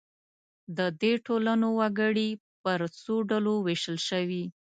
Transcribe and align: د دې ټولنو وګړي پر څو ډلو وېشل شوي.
د 0.77 0.79
دې 1.01 1.13
ټولنو 1.25 1.67
وګړي 1.79 2.29
پر 2.63 2.79
څو 3.01 3.15
ډلو 3.29 3.53
وېشل 3.65 3.97
شوي. 4.09 4.43